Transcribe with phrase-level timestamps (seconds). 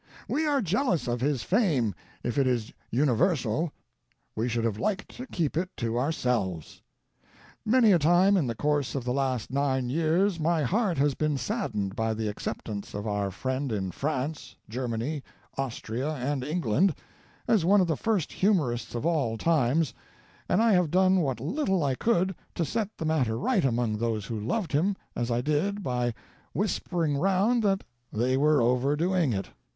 [0.27, 1.93] We are jealous of his fame
[2.23, 3.71] if it is universal;
[4.35, 6.81] we should have liked to keep it to ourselves.
[7.63, 11.37] Many a time in the course of the last nine years my heart has been
[11.37, 15.21] saddened by the acceptance of our friend in France, Germany,
[15.55, 16.95] Austria, and England,
[17.47, 19.93] as one of the first humorists of all times,
[20.49, 24.25] and I have done what little I could to set the matter right among those
[24.25, 26.15] who loved him as I did by
[26.53, 29.49] whispering round that they were overdoing it.